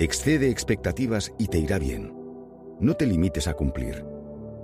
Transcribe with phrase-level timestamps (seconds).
[0.00, 2.14] Excede expectativas y te irá bien.
[2.78, 4.04] No te limites a cumplir.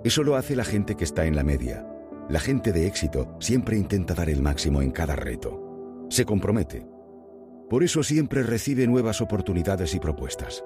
[0.04, 1.84] Eso lo hace la gente que está en la media.
[2.28, 6.06] La gente de éxito siempre intenta dar el máximo en cada reto.
[6.08, 6.86] Se compromete.
[7.68, 10.64] Por eso siempre recibe nuevas oportunidades y propuestas.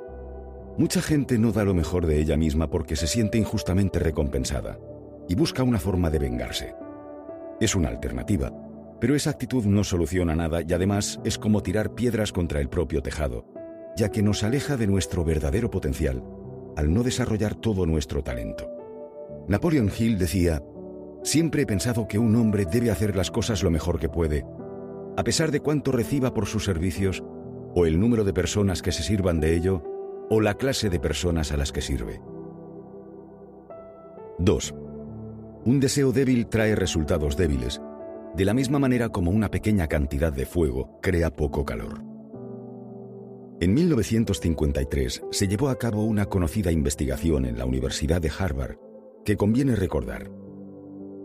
[0.76, 4.78] Mucha gente no da lo mejor de ella misma porque se siente injustamente recompensada
[5.30, 6.74] y busca una forma de vengarse.
[7.58, 8.52] Es una alternativa,
[9.00, 13.02] pero esa actitud no soluciona nada y además es como tirar piedras contra el propio
[13.02, 13.46] tejado,
[13.98, 16.22] ya que nos aleja de nuestro verdadero potencial
[16.76, 18.70] al no desarrollar todo nuestro talento.
[19.48, 20.62] Napoleon Hill decía,
[21.24, 24.46] Siempre he pensado que un hombre debe hacer las cosas lo mejor que puede,
[25.16, 27.24] a pesar de cuánto reciba por sus servicios,
[27.74, 29.82] o el número de personas que se sirvan de ello,
[30.30, 32.20] o la clase de personas a las que sirve.
[34.38, 34.74] 2.
[35.64, 37.80] Un deseo débil trae resultados débiles,
[38.36, 42.17] de la misma manera como una pequeña cantidad de fuego crea poco calor.
[43.60, 48.76] En 1953 se llevó a cabo una conocida investigación en la Universidad de Harvard
[49.24, 50.30] que conviene recordar.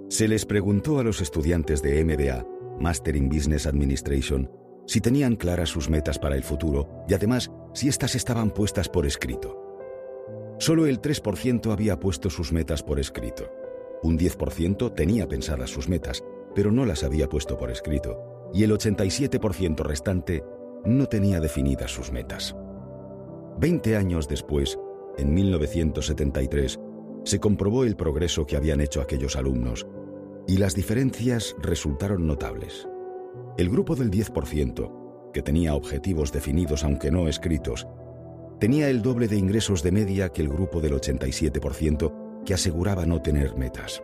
[0.09, 2.47] Se les preguntó a los estudiantes de MBA,
[2.79, 4.49] Master in Business Administration,
[4.87, 9.05] si tenían claras sus metas para el futuro y además si éstas estaban puestas por
[9.05, 9.59] escrito.
[10.57, 13.51] Solo el 3% había puesto sus metas por escrito.
[14.01, 16.23] Un 10% tenía pensadas sus metas,
[16.55, 20.43] pero no las había puesto por escrito, y el 87% restante
[20.85, 22.55] no tenía definidas sus metas.
[23.57, 24.77] Veinte años después,
[25.17, 26.79] en 1973,
[27.23, 29.87] se comprobó el progreso que habían hecho aquellos alumnos
[30.47, 32.87] y las diferencias resultaron notables.
[33.57, 37.87] El grupo del 10%, que tenía objetivos definidos aunque no escritos,
[38.59, 43.21] tenía el doble de ingresos de media que el grupo del 87% que aseguraba no
[43.21, 44.03] tener metas.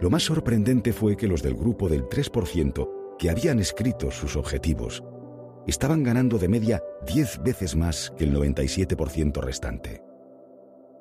[0.00, 5.04] Lo más sorprendente fue que los del grupo del 3%, que habían escrito sus objetivos,
[5.66, 10.02] estaban ganando de media 10 veces más que el 97% restante.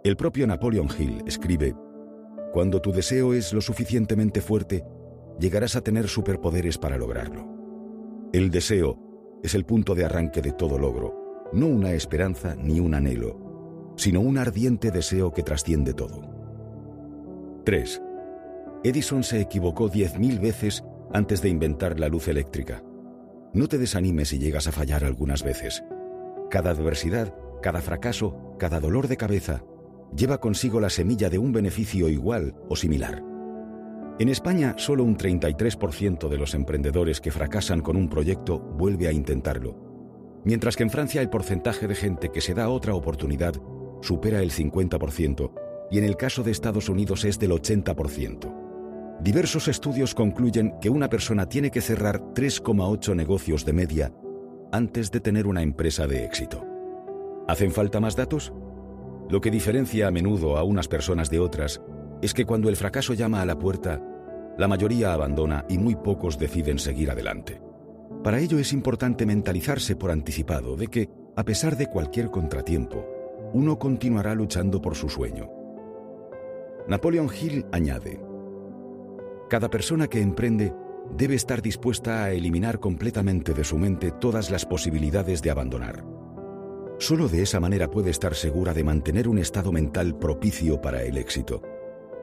[0.03, 1.75] El propio Napoleon Hill escribe,
[2.51, 4.83] Cuando tu deseo es lo suficientemente fuerte,
[5.39, 7.47] llegarás a tener superpoderes para lograrlo.
[8.33, 12.93] El deseo es el punto de arranque de todo logro, no una esperanza ni un
[12.93, 16.21] anhelo, sino un ardiente deseo que trasciende todo.
[17.65, 18.01] 3.
[18.83, 20.83] Edison se equivocó 10.000 veces
[21.13, 22.83] antes de inventar la luz eléctrica.
[23.53, 25.83] No te desanimes si llegas a fallar algunas veces.
[26.49, 29.65] Cada adversidad, cada fracaso, cada dolor de cabeza,
[30.15, 33.21] lleva consigo la semilla de un beneficio igual o similar.
[34.19, 39.11] En España, solo un 33% de los emprendedores que fracasan con un proyecto vuelve a
[39.11, 43.55] intentarlo, mientras que en Francia el porcentaje de gente que se da otra oportunidad
[44.01, 45.51] supera el 50%
[45.91, 48.60] y en el caso de Estados Unidos es del 80%.
[49.21, 54.11] Diversos estudios concluyen que una persona tiene que cerrar 3,8 negocios de media
[54.71, 56.65] antes de tener una empresa de éxito.
[57.47, 58.51] ¿Hacen falta más datos?
[59.29, 61.83] Lo que diferencia a menudo a unas personas de otras
[62.23, 64.01] es que cuando el fracaso llama a la puerta,
[64.57, 67.61] la mayoría abandona y muy pocos deciden seguir adelante.
[68.23, 73.05] Para ello es importante mentalizarse por anticipado de que, a pesar de cualquier contratiempo,
[73.53, 75.47] uno continuará luchando por su sueño.
[76.87, 78.30] Napoleon Hill añade,
[79.51, 80.73] Cada persona que emprende
[81.13, 86.05] debe estar dispuesta a eliminar completamente de su mente todas las posibilidades de abandonar.
[86.99, 91.17] Solo de esa manera puede estar segura de mantener un estado mental propicio para el
[91.17, 91.61] éxito,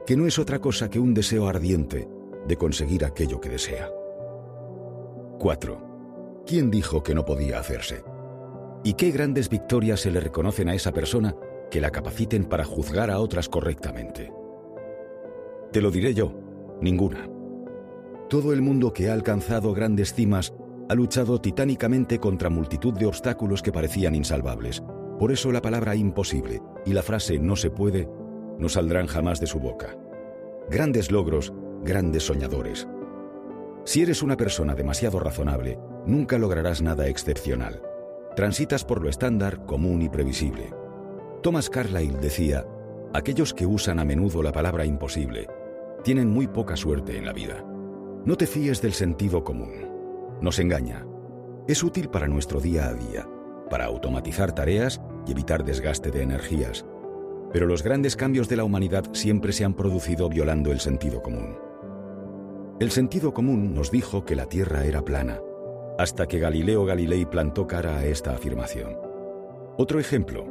[0.07, 2.09] que no es otra cosa que un deseo ardiente
[2.47, 3.91] de conseguir aquello que desea.
[5.37, 6.43] 4.
[6.47, 8.01] ¿Quién dijo que no podía hacerse?
[8.83, 11.35] ¿Y qué grandes victorias se le reconocen a esa persona
[11.69, 14.33] que la capaciten para juzgar a otras correctamente?
[15.71, 16.48] Te lo diré yo,
[16.81, 17.29] ninguna.
[18.29, 20.53] Todo el mundo que ha alcanzado grandes cimas
[20.89, 24.83] ha luchado titánicamente contra multitud de obstáculos que parecían insalvables.
[25.17, 28.07] Por eso la palabra imposible y la frase no se puede
[28.57, 29.95] no saldrán jamás de su boca.
[30.69, 31.53] Grandes logros,
[31.83, 32.87] grandes soñadores.
[33.85, 37.81] Si eres una persona demasiado razonable, nunca lograrás nada excepcional.
[38.35, 40.73] Transitas por lo estándar, común y previsible.
[41.41, 42.65] Thomas Carlyle decía,
[43.13, 45.47] aquellos que usan a menudo la palabra imposible
[46.03, 47.63] tienen muy poca suerte en la vida.
[48.25, 49.89] No te fíes del sentido común
[50.41, 51.05] nos engaña.
[51.67, 53.27] Es útil para nuestro día a día,
[53.69, 56.85] para automatizar tareas y evitar desgaste de energías.
[57.51, 61.57] Pero los grandes cambios de la humanidad siempre se han producido violando el sentido común.
[62.79, 65.39] El sentido común nos dijo que la Tierra era plana,
[65.97, 68.97] hasta que Galileo Galilei plantó cara a esta afirmación.
[69.77, 70.47] Otro ejemplo.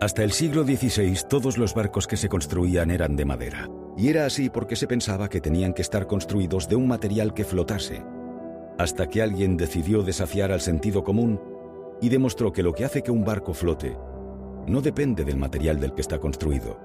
[0.00, 4.26] Hasta el siglo XVI todos los barcos que se construían eran de madera, y era
[4.26, 8.02] así porque se pensaba que tenían que estar construidos de un material que flotase,
[8.78, 11.40] hasta que alguien decidió desafiar al sentido común
[12.00, 13.96] y demostró que lo que hace que un barco flote
[14.66, 16.78] no depende del material del que está construido,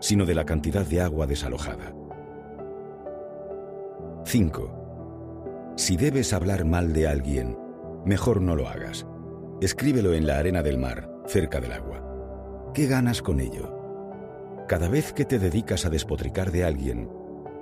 [0.00, 1.94] sino de la cantidad de agua desalojada.
[4.24, 5.74] 5.
[5.76, 7.56] Si debes hablar mal de alguien,
[8.04, 9.06] mejor no lo hagas.
[9.60, 12.02] Escríbelo en la arena del mar, cerca del agua.
[12.74, 13.75] ¿Qué ganas con ello?
[14.68, 17.08] Cada vez que te dedicas a despotricar de alguien,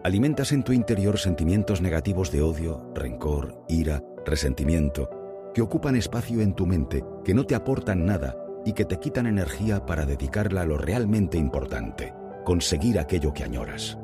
[0.02, 5.10] alimentas en tu interior sentimientos negativos de odio, rencor, ira, resentimiento,
[5.52, 8.34] que ocupan espacio en tu mente, que no te aportan nada
[8.64, 13.98] y que te quitan energía para dedicarla a lo realmente importante, conseguir aquello que añoras.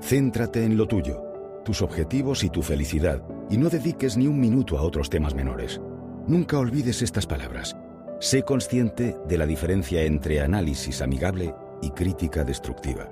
[0.00, 1.22] Céntrate en lo tuyo,
[1.64, 5.80] tus objetivos y tu felicidad, y no dediques ni un minuto a otros temas menores.
[6.26, 7.76] Nunca olvides estas palabras.
[8.18, 13.08] Sé consciente de la diferencia entre análisis amigable y crítica destructiva.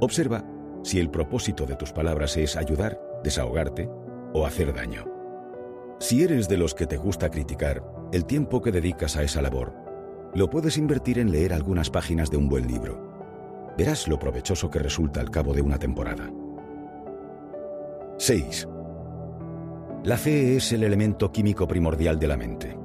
[0.00, 0.44] Observa
[0.82, 3.88] si el propósito de tus palabras es ayudar, desahogarte
[4.32, 5.04] o hacer daño.
[5.98, 9.74] Si eres de los que te gusta criticar, el tiempo que dedicas a esa labor
[10.34, 13.72] lo puedes invertir en leer algunas páginas de un buen libro.
[13.76, 16.30] Verás lo provechoso que resulta al cabo de una temporada.
[18.18, 18.68] 6.
[20.04, 22.78] La fe es el elemento químico primordial de la mente.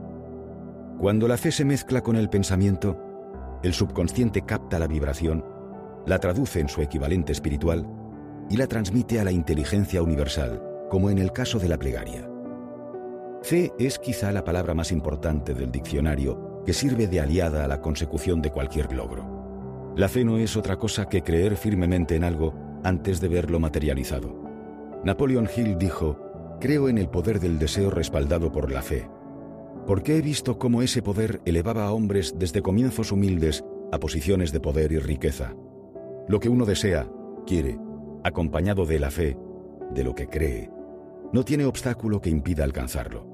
[0.97, 3.05] Cuando la fe se mezcla con el pensamiento,
[3.65, 5.44] el subconsciente capta la vibración,
[6.06, 7.88] la traduce en su equivalente espiritual
[8.47, 12.29] y la transmite a la inteligencia universal, como en el caso de la plegaria.
[13.41, 17.81] Fe es quizá la palabra más importante del diccionario que sirve de aliada a la
[17.81, 19.94] consecución de cualquier logro.
[19.95, 22.53] La fe no es otra cosa que creer firmemente en algo
[22.83, 24.35] antes de verlo materializado.
[25.03, 29.07] Napoleon Hill dijo, creo en el poder del deseo respaldado por la fe,
[29.85, 34.59] porque he visto cómo ese poder elevaba a hombres desde comienzos humildes a posiciones de
[34.59, 35.55] poder y riqueza.
[36.27, 37.07] Lo que uno desea,
[37.45, 37.77] quiere,
[38.23, 39.37] acompañado de la fe,
[39.93, 40.71] de lo que cree,
[41.31, 43.27] no tiene obstáculo que impida alcanzarlo.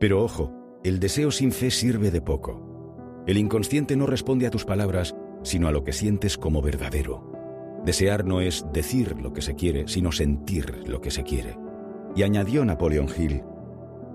[0.00, 0.52] Pero ojo,
[0.82, 3.24] el deseo sin fe sirve de poco.
[3.26, 7.32] El inconsciente no responde a tus palabras, sino a lo que sientes como verdadero.
[7.84, 11.56] Desear no es decir lo que se quiere, sino sentir lo que se quiere.
[12.16, 13.42] Y añadió Napoleon Hill,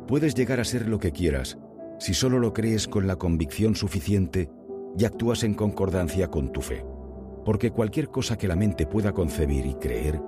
[0.07, 1.57] Puedes llegar a ser lo que quieras
[1.99, 4.49] si solo lo crees con la convicción suficiente
[4.97, 6.83] y actúas en concordancia con tu fe.
[7.45, 10.19] Porque cualquier cosa que la mente pueda concebir y creer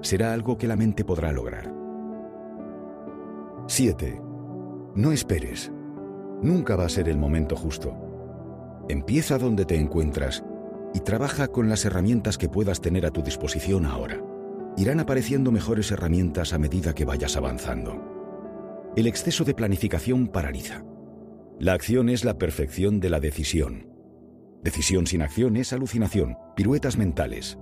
[0.00, 1.72] será algo que la mente podrá lograr.
[3.66, 4.22] 7.
[4.94, 5.70] No esperes.
[6.42, 7.94] Nunca va a ser el momento justo.
[8.88, 10.42] Empieza donde te encuentras
[10.94, 14.18] y trabaja con las herramientas que puedas tener a tu disposición ahora.
[14.78, 18.17] Irán apareciendo mejores herramientas a medida que vayas avanzando.
[18.96, 20.82] El exceso de planificación paraliza.
[21.60, 23.88] La acción es la perfección de la decisión.
[24.62, 27.58] Decisión sin acción es alucinación, piruetas mentales.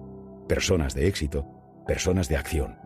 [0.49, 1.47] Personas de éxito,
[1.87, 2.79] personas de acción.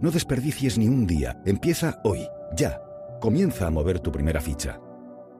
[0.00, 2.26] No desperdicies ni un día, empieza hoy,
[2.56, 2.80] ya.
[3.20, 4.80] Comienza a mover tu primera ficha.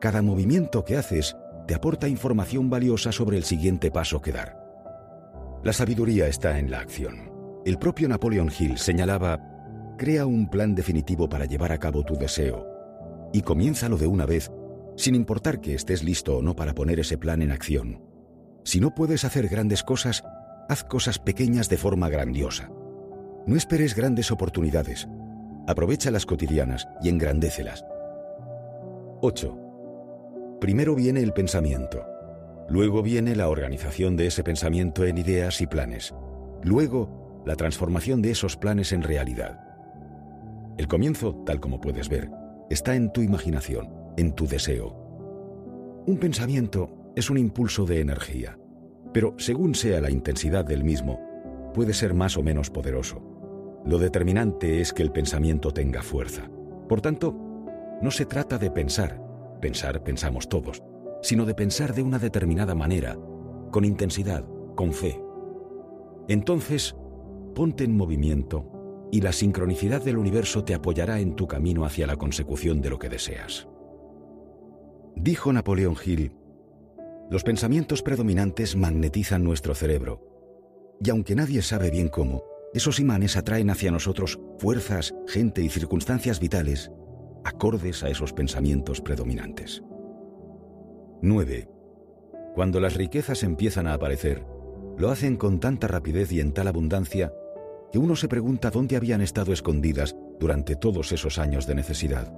[0.01, 1.37] Cada movimiento que haces
[1.67, 4.59] te aporta información valiosa sobre el siguiente paso que dar.
[5.63, 7.31] La sabiduría está en la acción.
[7.65, 9.56] El propio Napoleon Hill señalaba
[9.99, 12.67] Crea un plan definitivo para llevar a cabo tu deseo
[13.33, 14.53] y comiénzalo de una vez,
[14.97, 18.03] sin importar que estés listo o no para poner ese plan en acción.
[18.63, 20.23] Si no puedes hacer grandes cosas,
[20.69, 22.71] haz cosas pequeñas de forma grandiosa.
[23.47, 25.09] No esperes grandes oportunidades.
[25.67, 27.85] Aprovecha las cotidianas y engrandécelas.
[29.23, 29.59] 8.
[30.61, 32.05] Primero viene el pensamiento.
[32.69, 36.15] Luego viene la organización de ese pensamiento en ideas y planes.
[36.63, 39.76] Luego, la transformación de esos planes en realidad.
[40.79, 42.31] El comienzo, tal como puedes ver,
[42.69, 44.95] está en tu imaginación, en tu deseo.
[46.07, 48.59] Un pensamiento es un impulso de energía,
[49.15, 51.19] pero según sea la intensidad del mismo,
[51.73, 53.23] puede ser más o menos poderoso.
[53.87, 56.51] Lo determinante es que el pensamiento tenga fuerza.
[56.89, 57.35] Por tanto,
[58.03, 59.19] no se trata de pensar,
[59.63, 60.83] pensar pensamos todos,
[61.23, 63.17] sino de pensar de una determinada manera,
[63.71, 65.19] con intensidad, con fe.
[66.29, 66.95] Entonces,
[67.55, 68.76] ponte en movimiento
[69.11, 72.99] y la sincronicidad del universo te apoyará en tu camino hacia la consecución de lo
[72.99, 73.69] que deseas.
[75.15, 76.33] Dijo Napoleón Hill,
[77.31, 82.45] los pensamientos predominantes magnetizan nuestro cerebro, y aunque nadie sabe bien cómo,
[82.75, 86.91] esos imanes atraen hacia nosotros fuerzas, gente y circunstancias vitales
[87.45, 89.83] acordes a esos pensamientos predominantes.
[91.23, 91.69] 9.
[92.55, 94.45] Cuando las riquezas empiezan a aparecer,
[94.99, 97.33] lo hacen con tanta rapidez y en tal abundancia
[97.99, 102.33] uno se pregunta dónde habían estado escondidas durante todos esos años de necesidad.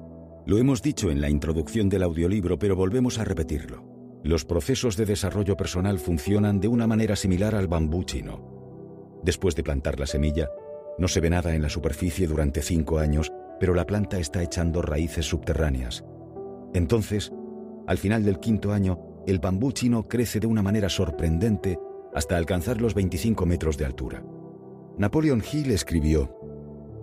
[0.47, 4.21] Lo hemos dicho en la introducción del audiolibro, pero volvemos a repetirlo.
[4.25, 9.21] Los procesos de desarrollo personal funcionan de una manera similar al bambú chino.
[9.23, 10.49] Después de plantar la semilla,
[10.99, 14.83] no se ve nada en la superficie durante cinco años, pero la planta está echando
[14.83, 16.05] raíces subterráneas.
[16.75, 17.33] Entonces,
[17.87, 21.79] al final del quinto año, el bambú chino crece de una manera sorprendente
[22.15, 24.23] hasta alcanzar los 25 metros de altura.
[24.99, 26.37] Napoleon Hill escribió,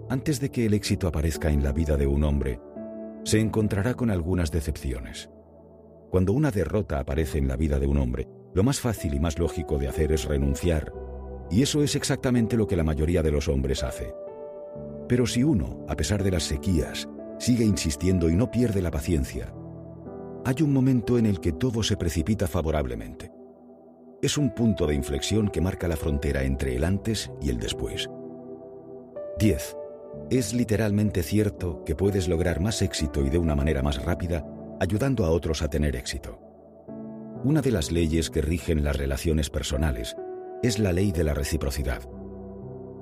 [0.10, 2.60] Antes de que el éxito aparezca en la vida de un hombre,
[3.24, 5.30] se encontrará con algunas decepciones.
[6.10, 9.40] Cuando una derrota aparece en la vida de un hombre, lo más fácil y más
[9.40, 10.92] lógico de hacer es renunciar,
[11.50, 14.14] y eso es exactamente lo que la mayoría de los hombres hace.
[15.08, 17.08] Pero si uno, a pesar de las sequías,
[17.40, 19.54] sigue insistiendo y no pierde la paciencia,
[20.44, 23.35] hay un momento en el que todo se precipita favorablemente.
[24.22, 28.10] Es un punto de inflexión que marca la frontera entre el antes y el después.
[29.40, 29.78] 10.
[30.30, 34.46] Es literalmente cierto que puedes lograr más éxito y de una manera más rápida
[34.80, 36.40] ayudando a otros a tener éxito.
[37.44, 40.16] Una de las leyes que rigen las relaciones personales
[40.64, 42.02] es la ley de la reciprocidad.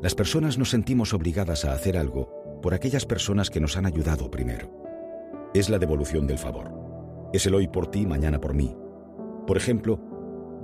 [0.02, 4.30] Las personas nos sentimos obligadas a hacer algo por aquellas personas que nos han ayudado
[4.30, 4.70] primero.
[5.54, 7.30] Es la devolución del favor.
[7.32, 8.76] Es el hoy por ti, mañana por mí.
[9.48, 10.13] Por ejemplo,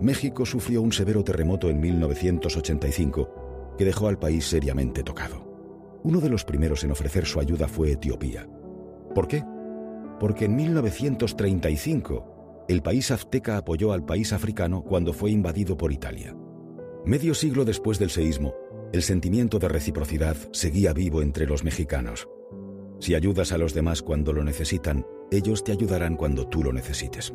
[0.01, 5.99] México sufrió un severo terremoto en 1985 que dejó al país seriamente tocado.
[6.03, 8.47] Uno de los primeros en ofrecer su ayuda fue Etiopía.
[9.13, 9.43] ¿Por qué?
[10.19, 16.35] Porque en 1935 el país azteca apoyó al país africano cuando fue invadido por Italia.
[17.05, 18.53] Medio siglo después del seísmo,
[18.93, 22.27] el sentimiento de reciprocidad seguía vivo entre los mexicanos.
[22.99, 27.33] Si ayudas a los demás cuando lo necesitan, ellos te ayudarán cuando tú lo necesites.